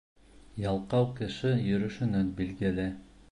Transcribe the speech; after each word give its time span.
Ялҡау 0.63 1.05
кеше 1.19 1.53
йөрөшөнән 1.67 2.35
билгеле. 2.41 2.89